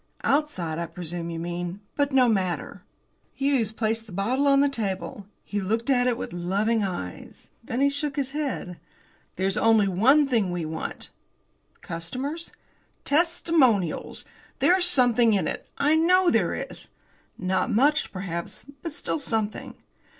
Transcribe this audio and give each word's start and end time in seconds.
"Outside, 0.23 0.79
I 0.79 0.87
presume, 0.87 1.29
you 1.29 1.37
mean. 1.37 1.79
But 1.95 2.11
no 2.11 2.27
matter." 2.27 2.81
Hughes 3.35 3.71
placed 3.71 4.07
the 4.07 4.11
bottle 4.11 4.47
on 4.47 4.61
the 4.61 4.67
table. 4.67 5.27
He 5.43 5.61
looked 5.61 5.91
at 5.91 6.07
it 6.07 6.17
with 6.17 6.33
loving 6.33 6.83
eyes. 6.83 7.51
Then 7.63 7.81
he 7.81 7.89
shook 7.91 8.15
his 8.15 8.31
head. 8.31 8.79
"There's 9.35 9.57
only 9.57 9.87
one 9.87 10.27
thing 10.27 10.49
we 10.51 10.65
want." 10.65 11.11
"Customers?" 11.81 12.51
"Testimonials! 13.05 14.25
There's 14.57 14.85
something 14.87 15.33
in 15.35 15.47
it. 15.47 15.69
I 15.77 15.95
know 15.97 16.31
there 16.31 16.55
is." 16.55 16.87
"Not 17.37 17.69
much, 17.71 18.11
perhaps, 18.11 18.65
but 18.81 18.93
still 18.93 19.19
something." 19.19 19.75